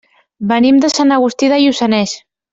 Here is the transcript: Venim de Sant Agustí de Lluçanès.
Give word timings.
Venim 0.51 0.79
de 0.85 0.89
Sant 0.93 1.13
Agustí 1.17 1.51
de 1.53 1.61
Lluçanès. 1.67 2.17